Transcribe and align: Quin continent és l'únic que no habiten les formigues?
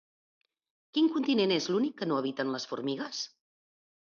Quin 0.97 1.09
continent 1.17 1.53
és 1.57 1.67
l'únic 1.75 1.93
que 2.01 2.09
no 2.13 2.19
habiten 2.23 2.55
les 2.57 2.67
formigues? 2.73 3.23